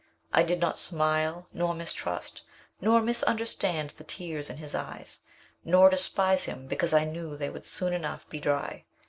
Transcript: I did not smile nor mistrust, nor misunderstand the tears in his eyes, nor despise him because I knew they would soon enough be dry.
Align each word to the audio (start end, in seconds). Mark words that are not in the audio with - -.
I 0.33 0.41
did 0.41 0.59
not 0.59 0.79
smile 0.79 1.45
nor 1.53 1.75
mistrust, 1.75 2.41
nor 2.79 3.03
misunderstand 3.03 3.91
the 3.91 4.03
tears 4.03 4.49
in 4.49 4.57
his 4.57 4.73
eyes, 4.73 5.19
nor 5.63 5.91
despise 5.91 6.45
him 6.45 6.65
because 6.65 6.91
I 6.91 7.03
knew 7.03 7.37
they 7.37 7.51
would 7.51 7.67
soon 7.67 7.93
enough 7.93 8.27
be 8.27 8.39
dry. 8.39 8.85